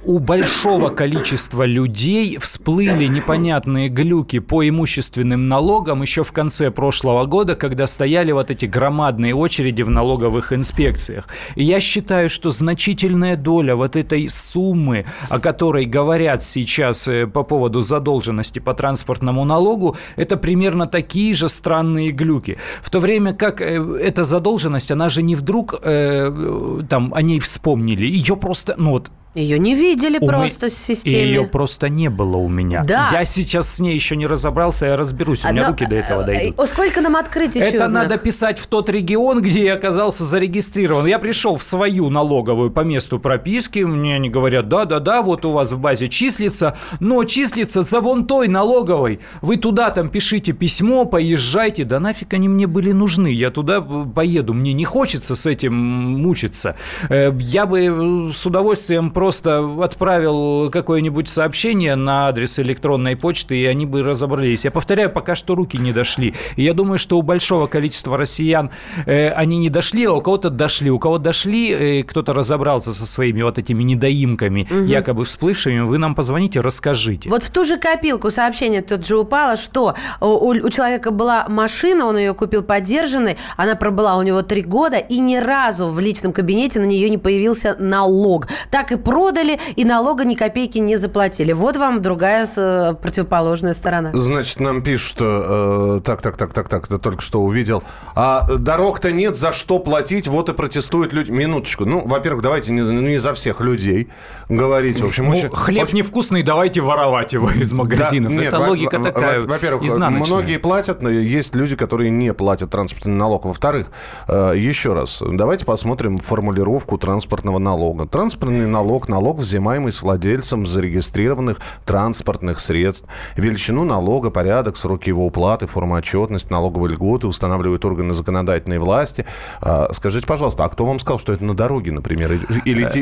[0.03, 7.55] у большого количества людей всплыли непонятные глюки по имущественным налогам еще в конце прошлого года,
[7.55, 11.27] когда стояли вот эти громадные очереди в налоговых инспекциях.
[11.55, 17.43] И я считаю, что значительная доля вот этой суммы, о которой говорят сейчас э, по
[17.43, 22.57] поводу задолженности по транспортному налогу, это примерно такие же странные глюки.
[22.81, 27.39] В то время как э, эта задолженность, она же не вдруг э, там о ней
[27.39, 31.15] вспомнили, ее просто, ну вот ее не видели у просто мы- в системе.
[31.23, 32.83] И ее просто не было у меня.
[32.83, 33.09] Да.
[33.11, 36.23] Я сейчас с ней еще не разобрался, я разберусь, у меня Но, руки до этого
[36.23, 36.59] э, дойдут.
[36.59, 37.89] э, Сколько нам открытий Это чудных?
[37.89, 41.05] надо писать в тот регион, где я оказался зарегистрирован.
[41.05, 45.71] Я пришел в свою налоговую по месту прописки, мне они говорят, да-да-да, вот у вас
[45.73, 49.19] в базе числится, но числится за вон той налоговой.
[49.41, 51.83] Вы туда там пишите письмо, поезжайте.
[51.85, 55.73] Да нафиг они мне были нужны, я туда э, поеду, мне не хочется с этим
[55.75, 56.75] мучиться.
[57.09, 64.01] Я бы с удовольствием просто отправил какое-нибудь сообщение на адрес электронной почты, и они бы
[64.01, 64.63] разобрались.
[64.63, 66.35] Я повторяю, пока что руки не дошли.
[66.55, 68.69] И я думаю, что у большого количества россиян
[69.05, 70.89] э, они не дошли, а у кого-то дошли.
[70.89, 76.15] У кого дошли, э, кто-то разобрался со своими вот этими недоимками, якобы всплывшими, вы нам
[76.15, 77.29] позвоните, расскажите.
[77.29, 82.05] Вот в ту же копилку сообщение тут же упало, что у, у человека была машина,
[82.05, 86.31] он ее купил поддержанной, она пробыла у него три года, и ни разу в личном
[86.31, 88.47] кабинете на нее не появился налог.
[88.71, 91.53] Так и продали, и налога ни копейки не заплатили.
[91.53, 94.11] Вот вам другая э, противоположная сторона.
[94.13, 97.83] Значит, нам пишут, что э, так, так, так, так, так, это только что увидел.
[98.15, 101.31] А дорог-то нет, за что платить, вот и протестуют люди.
[101.31, 101.85] Минуточку.
[101.85, 104.09] Ну, во-первых, давайте не, не за всех людей
[104.49, 104.99] говорить.
[105.01, 108.33] В общем, Ну, очень- хлеб очень- невкусный, давайте воровать его из магазинов.
[108.33, 110.27] Да, нет, Это во- логика во- такая во- Во-первых, изнаночная.
[110.27, 113.45] многие платят, но есть люди, которые не платят транспортный налог.
[113.45, 113.87] Во-вторых,
[114.27, 118.05] э, еще раз, давайте посмотрим формулировку транспортного налога.
[118.07, 123.07] Транспортный налог– налог, взимаемый с владельцем зарегистрированных транспортных средств.
[123.35, 129.25] Величину налога, порядок, сроки его уплаты, форма отчетности, налоговые льготы устанавливают органы законодательной власти.
[129.61, 132.45] А, Скажите, пожалуйста, а кто вам сказал, что это на дороге, например, или-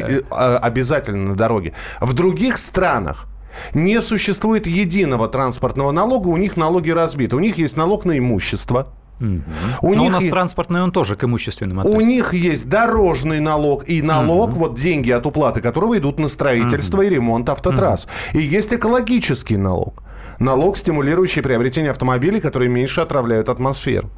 [0.07, 1.73] Э, э, а, обязательно на дороге?
[2.01, 3.25] В других странах
[3.73, 7.35] не существует единого транспортного налога, у них налоги разбиты.
[7.35, 8.87] У них есть налог на имущество.
[9.19, 9.41] У, Но
[9.81, 12.07] у них нас е- транспортный, он тоже к имущественным у относится.
[12.07, 17.09] них есть дорожный налог и налог, вот деньги от уплаты которого идут на строительство и
[17.09, 18.07] ремонт автотрасс.
[18.33, 20.03] И есть экологический налог.
[20.39, 24.09] Налог, стимулирующий приобретение автомобилей, которые меньше отравляют атмосферу.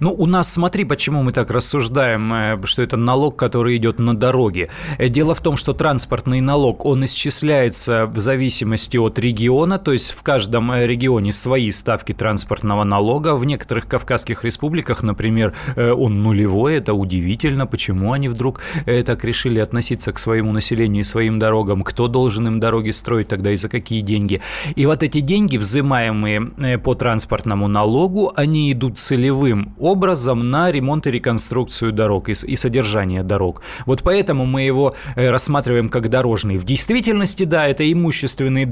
[0.00, 4.16] Ну, у нас, смотри, почему мы так рассуждаем, э, что это налог, который идет на
[4.16, 4.68] дороге.
[4.98, 10.10] Э, Дело в том, что транспортный налог, он исчисляется в зависимости от региона, то есть
[10.10, 13.34] в каждом э, регионе свои ставки транспортного налога.
[13.34, 20.12] В некоторых кавказских республиках, например, он нулевой, это удивительно, почему они вдруг так решили относиться
[20.12, 24.00] к своему населению и своим дорогам, кто должен им дороги строить тогда и за какие
[24.00, 24.40] деньги.
[24.74, 31.10] И вот эти деньги, взимаемые по транспортному налогу, они идут целевым образом на ремонт и
[31.10, 33.62] реконструкцию дорог и, и содержание дорог.
[33.86, 36.58] Вот поэтому мы его э, рассматриваем как дорожный.
[36.58, 38.64] В действительности, да, это имущественный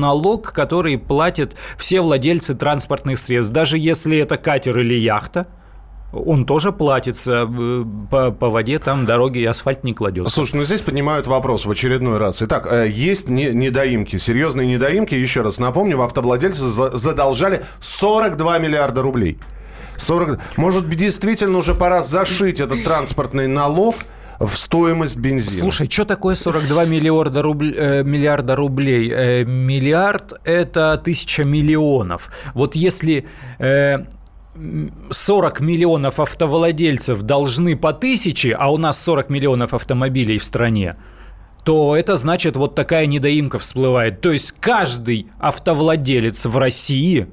[0.00, 3.52] налог, который платят все владельцы транспортных средств.
[3.52, 5.46] Даже если это катер или яхта,
[6.12, 10.32] он тоже платится э, по, по воде, там дороги и асфальт не кладется.
[10.32, 12.40] Слушай, ну здесь поднимают вопрос в очередной раз.
[12.42, 15.14] Итак, э, есть не- недоимки, серьезные недоимки.
[15.14, 19.38] Еще раз напомню, автовладельцы за- задолжали 42 миллиарда рублей.
[19.96, 20.38] 40...
[20.56, 23.96] Может быть, действительно уже пора зашить этот транспортный налог
[24.40, 25.60] в стоимость бензина?
[25.60, 29.10] Слушай, что такое 42 миллиарда, рубль- э, миллиарда рублей?
[29.12, 32.30] Э, миллиард– это тысяча миллионов.
[32.52, 33.26] Вот если
[33.58, 33.98] э,
[34.56, 40.96] м, 40 миллионов автовладельцев должны по тысяче, а у нас 40 миллионов автомобилей в стране,
[41.64, 44.20] то это значит вот такая недоимка всплывает.
[44.20, 47.28] То есть каждый автовладелец в России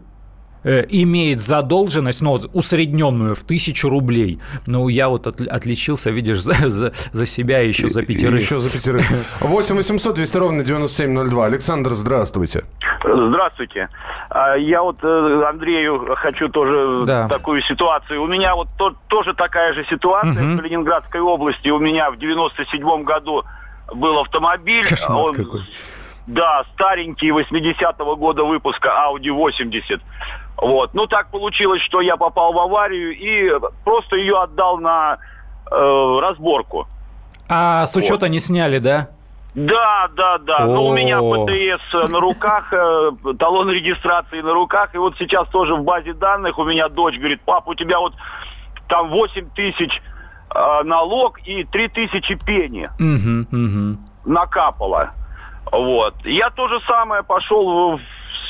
[0.64, 4.40] имеет задолженность, ну, усредненную в тысячу рублей.
[4.68, 8.40] Ну, я вот отли- отличился, видишь, за, за, за себя и еще за пятерых.
[8.42, 9.06] Еще за пятерых.
[9.40, 11.46] 8 800 200 ровно 9702.
[11.46, 12.64] Александр, здравствуйте.
[13.04, 13.90] Здравствуйте.
[14.30, 17.28] А, Я вот э, Андрею хочу тоже Да.
[17.28, 18.22] такую ситуацию.
[18.22, 20.58] У меня вот то- тоже такая же ситуация Мгм.
[20.58, 21.70] в Калининградской области.
[21.70, 23.44] У меня в 97 году
[23.96, 24.86] был автомобиль.
[24.88, 25.62] Кошмар Он, какой.
[26.28, 30.00] Да, старенький 80-го года выпуска Audi 80.
[30.62, 30.94] Вот.
[30.94, 33.52] Ну, так получилось, что я попал в аварию и
[33.84, 35.18] просто ее отдал на
[35.70, 36.88] э, разборку.
[37.50, 39.10] А с учета не сняли, да?
[39.56, 40.66] Да, да, да.
[40.66, 41.20] Ну, у меня.
[41.20, 44.94] ПТС на руках, э, талон регистрации на руках.
[44.94, 48.14] И вот сейчас тоже в базе данных у меня дочь говорит, пап, у тебя вот
[48.88, 50.00] там 8 тысяч
[50.54, 52.88] э, налог и 3 тысячи пени.
[53.00, 53.98] Угу, угу.
[54.26, 55.10] накапало.
[55.72, 56.14] Вот.
[56.24, 58.00] Я то же самое пошел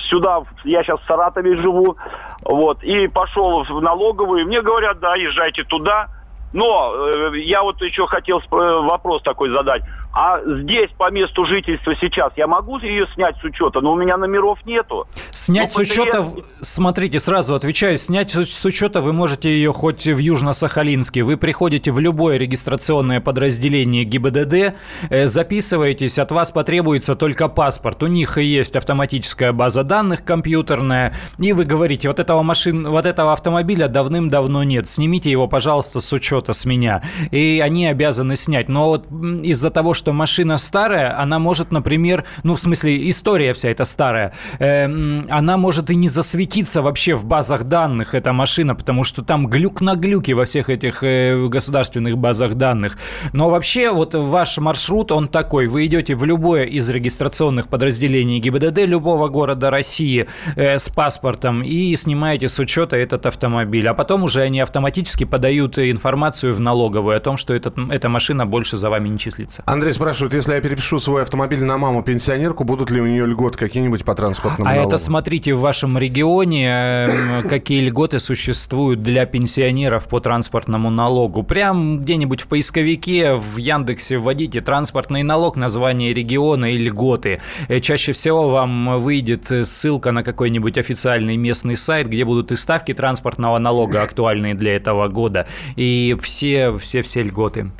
[0.09, 1.97] сюда, я сейчас в Саратове живу,
[2.43, 6.07] вот, и пошел в налоговую, мне говорят, да, езжайте туда,
[6.53, 9.83] но э, я вот еще хотел вопрос такой задать.
[10.13, 14.17] А здесь по месту жительства сейчас я могу ее снять с учета, но у меня
[14.17, 15.07] номеров нету.
[15.31, 16.27] Снять но с учета,
[16.61, 21.23] смотрите, сразу отвечаю, снять с учета вы можете ее хоть в Южно-Сахалинске.
[21.23, 24.75] Вы приходите в любое регистрационное подразделение ГИБДД,
[25.09, 28.03] э, записываетесь, от вас потребуется только паспорт.
[28.03, 33.05] У них и есть автоматическая база данных компьютерная, и вы говорите, вот этого машин, вот
[33.05, 37.01] этого автомобиля давным-давно нет, снимите его, пожалуйста, с учета с меня.
[37.31, 38.69] И они обязаны снять.
[38.69, 39.07] Но вот
[39.43, 44.33] из-за того, что машина старая, она может, например, ну, в смысле, история вся эта старая,
[44.59, 44.85] э,
[45.29, 49.81] она может и не засветиться вообще в базах данных, эта машина, потому что там глюк
[49.81, 52.97] на глюке во всех этих э, государственных базах данных.
[53.33, 58.85] Но вообще вот ваш маршрут, он такой, вы идете в любое из регистрационных подразделений ГИБДД
[58.85, 64.41] любого города России э, с паспортом и снимаете с учета этот автомобиль, а потом уже
[64.41, 69.09] они автоматически подают информацию в налоговую о том, что этот, эта машина больше за вами
[69.09, 69.63] не числится.
[69.65, 73.57] Андрей спрашивает, если я перепишу свой автомобиль на маму пенсионерку, будут ли у нее льготы
[73.57, 74.89] какие-нибудь по транспортному а налогу?
[74.89, 81.43] это смотрите в вашем регионе, эм, какие льготы существуют для пенсионеров по транспортному налогу.
[81.43, 87.41] Прям где-нибудь в поисковике, в Яндексе вводите транспортный налог, название региона и льготы.
[87.67, 92.93] Э, чаще всего вам выйдет ссылка на какой-нибудь официальный местный сайт, где будут и ставки
[92.93, 97.71] транспортного налога актуальные для этого года, и все, все, все льготы.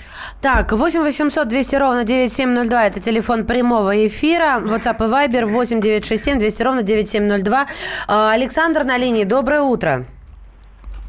[0.42, 2.86] Так, 8 800 200 ровно ровно 9702.
[2.86, 4.60] Это телефон прямого эфира.
[4.60, 7.68] WhatsApp и Viber 8967 200 ровно 9702.
[8.08, 9.24] А, Александр на линии.
[9.24, 10.06] Доброе утро.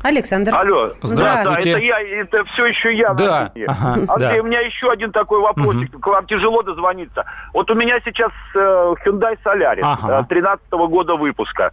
[0.02, 0.52] Александр.
[0.54, 0.94] Алло.
[1.02, 1.62] Здравствуйте.
[1.62, 3.12] Да, это я, это все еще я.
[3.14, 3.52] Да.
[3.68, 4.42] Ага, Андрей, да.
[4.42, 5.94] у меня еще один такой вопросик.
[5.94, 6.00] Угу.
[6.00, 7.24] К вам тяжело дозвониться.
[7.54, 10.26] Вот у меня сейчас э, Hyundai Solaris ага.
[10.28, 11.70] 13 -го года выпуска.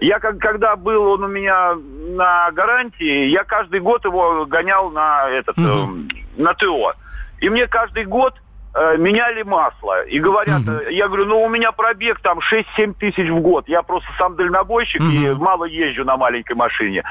[0.00, 5.28] Я как, когда был он у меня на гарантии, я каждый год его гонял на
[5.28, 5.66] этот угу.
[5.66, 6.94] э, на ТО.
[7.40, 8.34] И мне каждый год
[8.74, 10.04] э, меняли масло.
[10.04, 10.90] И говорят, угу.
[10.90, 13.68] я говорю, ну у меня пробег там 6-7 тысяч в год.
[13.68, 15.10] Я просто сам дальнобойщик угу.
[15.10, 17.02] и мало езжу на маленькой машине.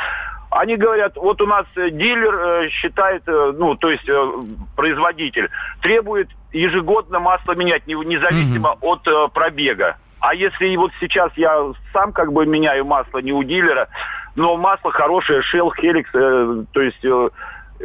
[0.50, 4.10] Они говорят, вот у нас э, дилер э, считает, ну, то есть
[4.78, 5.50] производитель
[5.82, 8.94] требует ежегодно масло менять, независимо угу.
[8.94, 9.98] от пробега.
[10.20, 13.88] А если вот сейчас я сам как бы меняю масло не у дилера,
[14.36, 17.30] но масло хорошее, Shell, Helix, э, то есть э,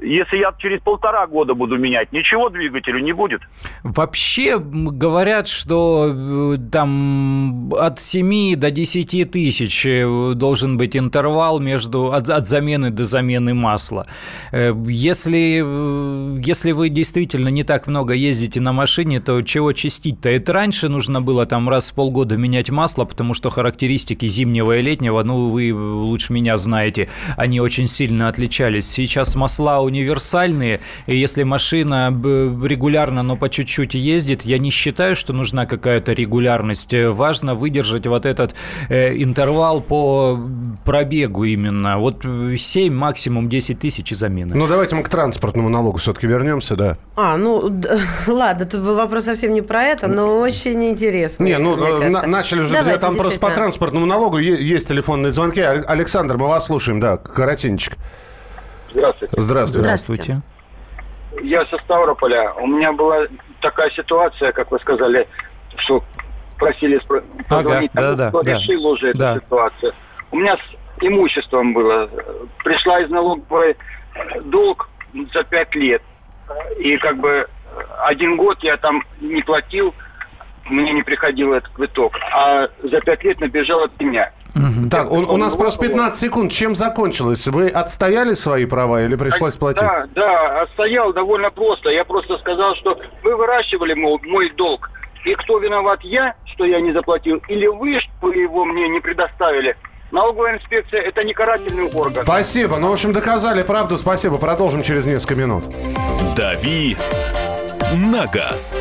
[0.01, 3.43] если я через полтора года буду менять, ничего двигателю не будет.
[3.83, 12.13] Вообще говорят, что э, там от 7 до 10 тысяч э, должен быть интервал между
[12.13, 14.07] от, от замены до замены масла.
[14.53, 20.31] Э, если, если вы действительно не так много ездите на машине, то чего чистить-то?
[20.31, 24.83] Это раньше нужно было там раз в полгода менять масло, потому что характеристики зимнего и
[24.83, 28.89] летнего, ну вы лучше меня знаете, они очень сильно отличались.
[28.89, 35.33] Сейчас масла универсальные, и если машина регулярно, но по чуть-чуть ездит, я не считаю, что
[35.33, 36.95] нужна какая-то регулярность.
[36.95, 38.55] Важно выдержать вот этот
[38.89, 40.39] э, интервал по
[40.85, 41.99] пробегу именно.
[41.99, 42.25] Вот
[42.57, 44.55] 7, максимум 10 тысяч и замены.
[44.55, 46.99] Ну, давайте мы к транспортному налогу все-таки вернемся, да.
[47.17, 47.71] А, ну,
[48.27, 51.45] ладно, тут вопрос совсем не про это, но очень интересно.
[51.45, 55.61] Не, ну, на, начали уже, давайте, там просто по транспортному налогу есть телефонные звонки.
[55.61, 57.97] Александр, мы вас слушаем, да, коротенечко.
[58.93, 59.35] Здравствуйте.
[59.37, 59.85] Здравствуйте.
[59.85, 60.41] Здравствуйте.
[61.43, 62.53] Я со Ставрополя.
[62.55, 63.27] У меня была
[63.61, 65.27] такая ситуация, как вы сказали,
[65.77, 66.05] что
[66.59, 67.01] просили
[67.49, 67.91] позвонить.
[67.95, 68.89] Ага, да, да, решил да.
[68.89, 69.33] уже да.
[69.33, 69.93] эту ситуацию.
[70.31, 72.09] У меня с имуществом было.
[72.65, 73.77] Пришла из налоговой
[74.45, 74.89] долг
[75.33, 76.03] за пять лет.
[76.79, 77.49] И как бы
[78.05, 79.95] один год я там не платил,
[80.67, 82.13] мне не приходил этот квиток.
[82.33, 84.31] А за пять лет набежал от меня.
[84.55, 84.91] Угу.
[84.91, 86.53] Так, у, у нас просто 15 секунд.
[86.53, 87.47] Чем закончилось?
[87.49, 89.83] Вы отстояли свои права или пришлось платить?
[89.83, 91.91] Да, да, отстоял довольно просто.
[91.91, 94.91] Я просто сказал, что вы выращивали мол, мой долг.
[95.25, 99.77] И кто виноват я, что я не заплатил, или вы, что его мне не предоставили,
[100.13, 102.25] Налоговая инспекция– это не карательный орган.
[102.25, 102.77] Спасибо.
[102.77, 103.97] Ну, в общем, доказали правду.
[103.97, 104.37] Спасибо.
[104.37, 105.65] Продолжим через несколько минут.
[106.37, 106.99] «Дави
[107.95, 108.81] на газ».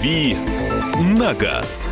[0.00, 0.34] «Дави
[0.98, 1.86] на газ».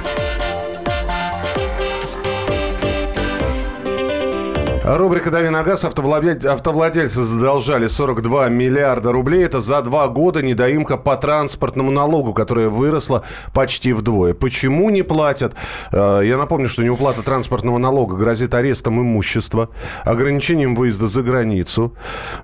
[4.97, 5.85] Рубрика «Дави на газ».
[5.85, 9.45] Автовладельцы, автовладельцы задолжали 42 миллиарда рублей.
[9.45, 13.23] Это за два года недоимка по транспортному налогу, которая выросла
[13.53, 14.33] почти вдвое.
[14.33, 15.53] Почему не платят?
[15.93, 19.69] Э, я напомню, что неуплата транспортного налога грозит арестом имущества,
[20.05, 21.93] ограничением выезда за границу.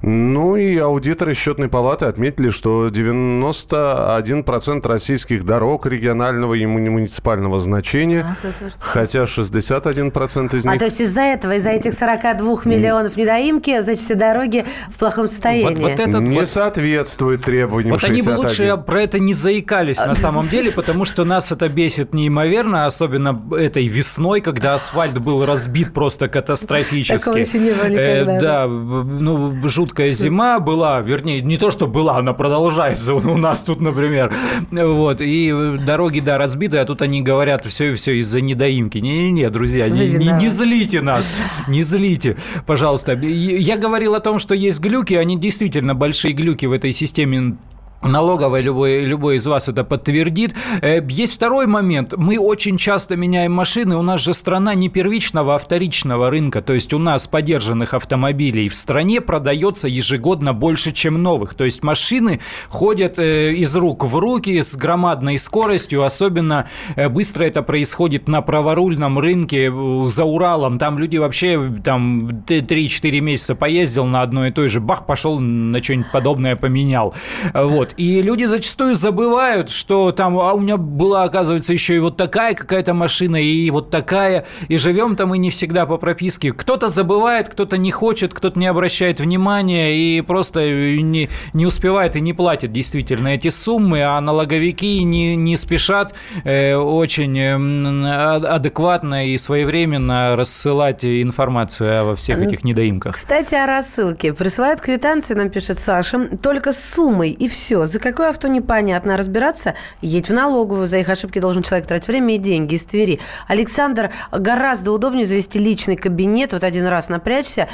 [0.03, 8.37] Ну и аудиторы счетной палаты отметили, что 91% российских дорог регионального и муниципального значения,
[8.79, 10.79] хотя 61% из А них...
[10.79, 11.95] то есть из-за этого, из-за этих
[12.39, 15.75] 42 миллионов недоимки, значит, все дороги в плохом состоянии.
[15.77, 18.37] Вот, вот этот не вот- соответствует требованиям Вот они бы 61.
[18.73, 23.41] лучше про это не заикались на самом деле, потому что нас это бесит неимоверно, особенно
[23.57, 27.19] этой весной, когда асфальт был разбит просто катастрофически.
[27.25, 31.87] Такого еще не было Э, никогда, Да, ну, жуткая зима была, вернее, не то, что
[31.87, 34.35] была, она продолжается у нас тут, например.
[34.71, 38.99] Вот, и дороги, да, разбиты, а тут они говорят, все и все из-за недоимки.
[38.99, 41.25] Не-не-не, друзья, не, не- не злите нас,
[41.69, 42.24] не злите,
[42.67, 43.13] пожалуйста.
[43.15, 47.57] Я говорил о том, что есть глюки, они действительно большие глюки в этой системе
[48.05, 50.55] налоговой, любой, любой из вас это подтвердит.
[50.83, 52.15] Э, Есть второй момент.
[52.17, 53.97] Мы очень часто меняем машины.
[53.97, 56.63] У нас же страна не первичного, а вторичного рынка.
[56.63, 61.55] То есть у нас подержанных автомобилей в стране продается ежегодно больше, чем новых.
[61.55, 66.05] То есть машины ходят э, из рук в руки с громадной скоростью.
[66.05, 69.73] Особенно э, быстро это происходит на праворульном рынке
[70.09, 70.79] за Уралом.
[70.79, 75.83] Там люди вообще там 3-4 месяца поездил на одной и той же, бах, пошел на
[75.83, 77.15] что-нибудь подобное поменял.
[77.53, 77.94] Вот.
[77.97, 82.55] И люди зачастую забывают, что там, а у меня была, оказывается, еще и вот такая
[82.55, 86.53] какая-то машина, и вот такая, и живем там и не всегда по прописке.
[86.53, 90.61] Кто-то забывает, кто-то не хочет, кто-то не обращает внимания и просто
[91.01, 96.15] не, не успевает и не платит действительно эти суммы, а налоговики не, не спешат
[96.45, 103.15] э, очень э, а- адекватно и своевременно рассылать информацию во всех этих недоимках.
[103.15, 104.33] Кстати, о рассылке.
[104.33, 107.84] Присылают квитанции, нам пишет Саша, только с суммой, и все.
[107.87, 109.15] За какое авто непонятно.
[109.15, 110.87] А разбираться, едь в налоговую.
[110.87, 113.21] За их ошибки должен человек тратить время и деньги из Твери.
[113.49, 116.53] Александр, гораздо удобнее завести личный кабинет.
[116.53, 117.69] Вот один раз напрячься.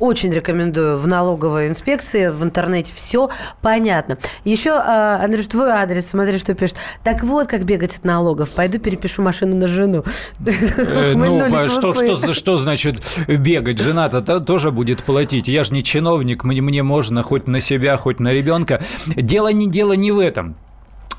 [0.00, 3.30] Очень рекомендую в налоговой инспекции, в интернете все
[3.62, 4.18] понятно.
[4.44, 6.76] Еще, а, Андрюш, твой адрес, смотри, что пишет.
[7.04, 8.50] Так вот, как бегать от налогов.
[8.50, 10.04] Пойду перепишу машину на жену.
[10.46, 13.78] Э, Ну, что, что, за- что значит бегать?
[13.80, 15.48] Жена-то то- тоже будет платить.
[15.48, 18.82] Я же не чиновник, мне, мне можно хоть на себя, хоть на ребенка.
[19.16, 20.54] Дело не, дело не в этом.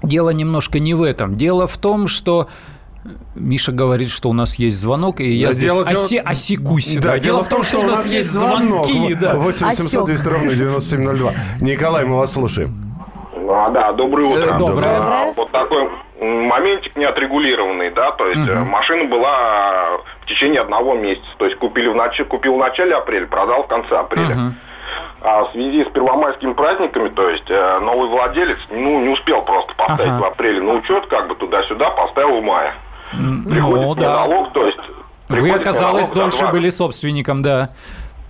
[0.04, 1.36] Дело немножко не в этом.
[1.36, 2.48] Дело в том, что
[3.36, 6.96] Миша говорит, что у нас есть звонок, и я Да, здесь дело- дело- осе- осекусь.
[6.98, 9.16] Да, дело в том, что у нас есть звонки.
[9.16, 9.36] да.
[9.36, 11.32] 8 800 200 ровно 9702.
[11.62, 12.84] Николай, мы вас слушаем.
[13.50, 14.56] А, да, доброе утро.
[14.56, 14.98] Э, доброе.
[14.98, 15.90] А, Вот такой
[16.20, 21.88] моментик неотрегулированный, да, то есть э, машина была в течение одного месяца, то есть купили
[21.88, 22.20] в нач...
[22.28, 24.36] купил в начале апреля, продал в конце апреля.
[24.36, 24.56] Мгм.
[25.22, 29.74] А в связи с первомайскими праздниками, то есть э, новый владелец ну, не успел просто
[29.76, 30.22] поставить Ага.
[30.22, 32.74] в апреле на учет, как бы туда-сюда, поставил в мае.
[33.12, 34.14] Приходит Ну, да.
[34.14, 34.80] налог, то есть...
[35.30, 37.70] Вы, оказалось, налог дольше были собственником, да.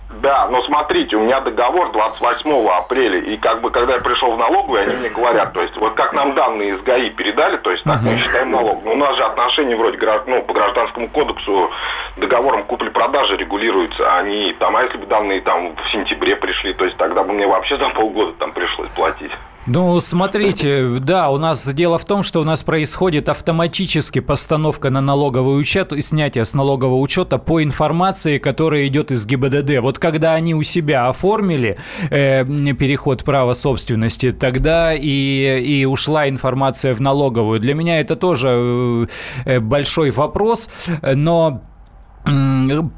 [0.09, 4.37] Да, но смотрите, у меня договор 28 апреля, и как бы когда я пришел в
[4.37, 7.83] налоговую, они мне говорят, то есть вот как нам данные из ГАИ передали, то есть
[7.83, 8.83] так мы считаем налог.
[8.85, 11.71] Но у нас же отношения вроде ну, по гражданскому кодексу
[12.15, 16.85] договором купли-продажи регулируются, а они там, а если бы данные там в сентябре пришли, то
[16.85, 19.31] есть тогда бы мне вообще за полгода там пришлось платить.
[19.69, 25.01] Ну, смотрите, да, у нас дело в том, что у нас происходит автоматически постановка на
[25.01, 29.79] налоговый учет и снятие с налогового учета по информации, которая идет из ГИБДД.
[29.81, 31.77] Вот когда они у себя оформили
[32.09, 32.45] э,
[32.75, 37.59] переход права собственности, тогда и, и ушла информация в налоговую.
[37.59, 39.09] Для меня это тоже
[39.43, 40.69] э, большой вопрос,
[41.01, 41.61] но...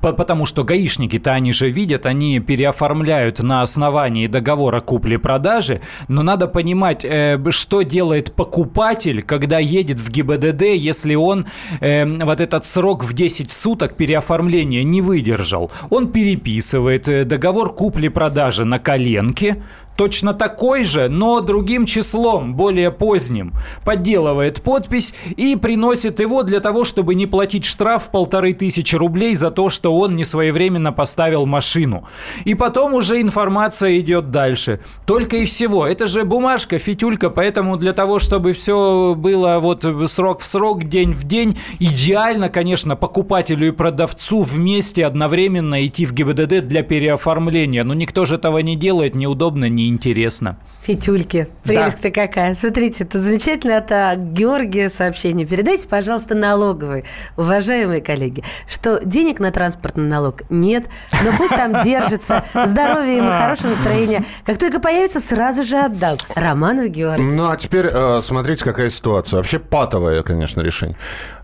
[0.02, 7.06] Потому что гаишники-то они же видят, они переоформляют на основании договора купли-продажи, но надо понимать,
[7.06, 11.46] э, что делает покупатель, когда едет в ГИБДД, если он
[11.80, 15.72] э, вот этот срок в 10 суток переоформления не выдержал.
[15.90, 19.62] Он переписывает э, договор купли-продажи на коленке,
[20.00, 23.52] точно такой же, но другим числом, более поздним,
[23.84, 29.52] подделывает подпись и приносит его для того, чтобы не платить штраф полторы тысячи рублей за
[29.52, 32.06] то, что он не своевременно поставил машину.
[32.46, 34.80] И потом уже информация идет дальше.
[35.06, 35.86] Только и всего.
[35.86, 41.12] Это же бумажка, фитюлька, поэтому для того, чтобы все было вот срок в срок, день
[41.12, 47.84] в день, идеально, конечно, покупателю и продавцу вместе одновременно идти в ГИБДД для переоформления.
[47.84, 50.58] Но никто же этого не делает, неудобно, неинтересно.
[50.82, 51.50] Фитюльки.
[51.64, 52.54] Прелесть-то какая.
[52.54, 55.46] Смотрите, это замечательно от а, Георгия сообщение.
[55.46, 57.04] Передайте, пожалуйста, налоговый,
[57.36, 60.88] уважаемые коллеги, что денег на транспортный налог нет,
[61.24, 62.46] но пусть там держится.
[62.66, 64.24] Здоровье ему, хорошее настроение.
[64.46, 66.16] Как только появится, сразу же отдам.
[66.34, 67.24] Романов Георгий.
[67.24, 69.38] Ну, а теперь э, смотрите, какая ситуация.
[69.38, 70.96] Вообще патовое, конечно, решение.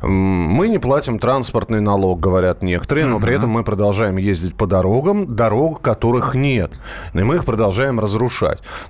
[0.02, 5.36] Мы не платим транспортный налог, говорят некоторые, но при этом мы продолжаем ездить по дорогам,
[5.36, 6.72] дорог которых нет.
[7.14, 8.25] И мы их продолжаем разрушать.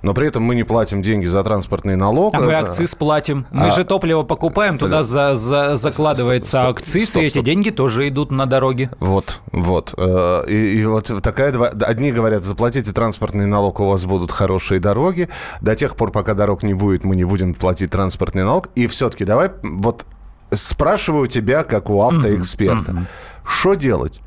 [0.02, 2.34] Но при этом мы не платим деньги за транспортный налог.
[2.34, 3.46] А мы акциз платим.
[3.50, 7.44] Мы А- же топливо покупаем, туда за- за- закладывается стоп, акциз, стоп, и эти стоп.
[7.44, 8.90] деньги тоже идут на дороги.
[9.00, 9.94] Вот, вот.
[9.96, 11.52] Э, И, и вот такая...
[11.52, 15.28] Одни говорят, заплатите транспортный налог, у вас будут хорошие дороги.
[15.60, 18.68] До тех пор, пока дорог не будет, мы не будем платить транспортный налог.
[18.74, 20.04] И все-таки давай вот
[20.50, 23.06] спрашиваю тебя, как у автоэксперта.
[23.44, 24.20] Что делать?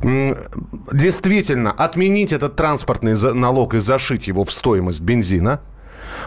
[0.00, 5.60] Действительно, отменить этот транспортный налог и зашить его в стоимость бензина–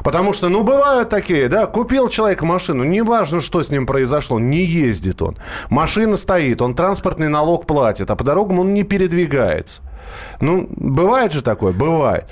[0.03, 4.63] Потому что, ну, бывают такие, да, купил человек машину, неважно, что с ним произошло, не
[4.63, 5.37] ездит он.
[5.69, 9.81] Машина стоит, он транспортный налог платит, а по дорогам он не передвигается.
[10.39, 11.73] Ну, бывает же такое?
[11.73, 12.25] Бывает.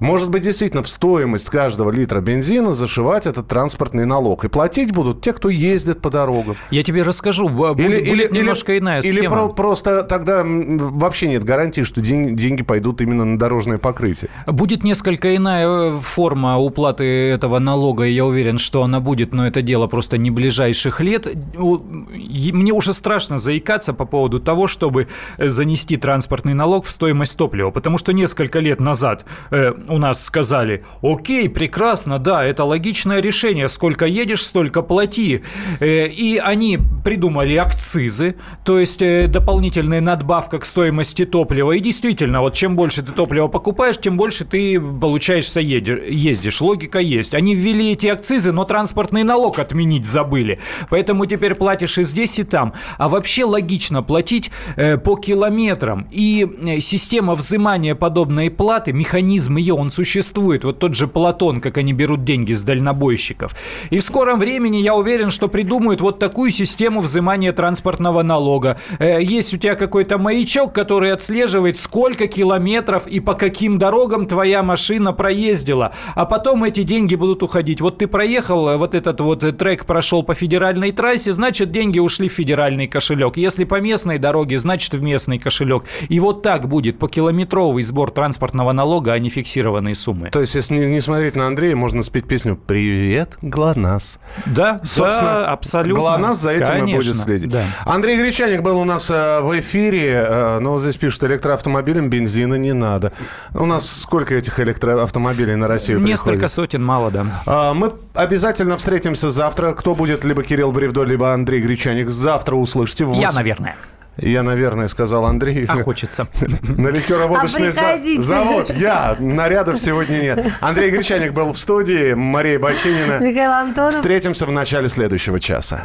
[0.00, 4.44] Может быть, действительно, в стоимость каждого литра бензина зашивать этот транспортный налог.
[4.44, 6.56] И платить будут те, кто ездит по дорогам.
[6.70, 9.34] Я тебе расскажу, будет, будет немножко иная или схема.
[9.48, 14.30] про- просто тогда вообще нет гарантии, что день- деньги пойдут именно на дорожное покрытие.
[14.46, 19.46] Будет несколько иная э, форма уплаты этого налога, и я уверен, что она будет, но
[19.46, 21.26] это дело просто не ближайших лет.
[21.56, 27.70] Мне уже страшно заикаться по поводу того, чтобы э, занести транспортный налог в стоимость топлива,
[27.70, 33.68] потому что несколько лет назад э, у нас сказали, окей, прекрасно, да, это логичное решение,
[33.68, 35.42] сколько едешь, столько плати.
[35.80, 41.72] Э, И они придумали акцизы, то есть э, дополнительная надбавка к стоимости топлива.
[41.72, 46.60] И действительно, вот чем больше ты топлива покупаешь, тем больше ты, получаешься, ездишь.
[46.60, 47.34] Логика есть.
[47.34, 50.58] Они ввели эти акцизы, но транспортный налог отменить забыли.
[50.90, 52.72] Поэтому теперь платишь и здесь, и там.
[52.98, 56.06] А вообще логично платить э, по километрам.
[56.10, 60.64] И система взимания подобной платы, механизм ее, он существует.
[60.64, 63.54] Вот тот же Платон, как они берут деньги с дальнобойщиков.
[63.90, 68.78] И в скором времени, я уверен, что придумают вот такую систему взимания транспортного налога.
[68.98, 74.62] Э, Есть у тебя какой-то маячок, который отслеживает, сколько километров и по каким дорогам твоя
[74.62, 75.92] машина проездила.
[76.14, 77.80] А потом эти деньги будут уходить.
[77.80, 81.98] Вот ты проехал, э, вот этот вот э, трек прошел по федеральной трассе, значит, деньги
[81.98, 83.36] ушли в федеральный кошелек.
[83.36, 85.84] Если по местной дороге, значит, в местный кошелек.
[86.08, 89.30] И вот так будет по километровый сбор транспортного налога, а не
[89.68, 90.30] фиксированные суммы.
[90.30, 94.18] То есть, если не, смотреть на Андрея, можно спеть песню «Привет, ГЛОНАСС».
[94.46, 95.94] Да, Собственно, да, абсолютно.
[96.02, 97.48] ГЛОНАСС за этим и Конечно, будет следить.
[97.50, 97.64] да.
[97.84, 102.54] Андрей Гречаник был у нас э, в эфире, э, но вот здесь пишут, электроавтомобилям бензина
[102.54, 103.12] не надо.
[103.54, 106.52] У нас сколько этих электроавтомобилей на Россию Несколько приходит?
[106.52, 107.26] сотен мало, да.
[107.46, 109.72] А, Мы обязательно встретимся завтра.
[109.72, 112.08] Кто будет, либо Кирилл Бревдо, либо Андрей Гречаник.
[112.08, 113.04] Завтра услышите.
[113.04, 113.76] в Я, восемь- наверное.
[114.18, 115.64] Я, наверное, сказал Андрей.
[115.68, 116.28] А хочется.
[116.62, 118.72] На ликероводочный А завод.
[118.74, 119.16] Я.
[119.18, 120.52] Нарядов сегодня нет.
[120.60, 122.14] Андрей Гречаник был в студии.
[122.14, 123.18] Мария Бачинина.
[123.20, 123.94] Михаил Антонов.
[123.94, 125.84] Встретимся в начале следующего часа.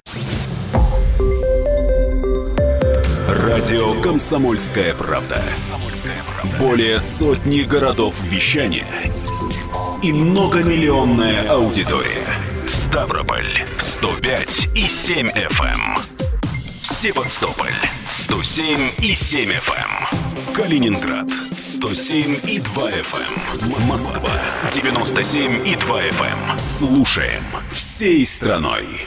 [3.28, 5.42] Радио «Комсомольская правда».
[6.60, 8.88] Более сотни городов вещания
[10.02, 12.26] и многомиллионная аудитория.
[12.66, 13.46] Ставрополь
[13.78, 16.23] 105 и 7 FM.
[17.04, 17.74] Севастополь
[18.08, 20.56] 107 и 7 FM.
[20.56, 23.88] Калининград 107 и 2 FM.
[23.90, 24.32] Москва
[24.72, 26.58] 97 и 2 FM.
[26.58, 29.06] Слушаем всей страной.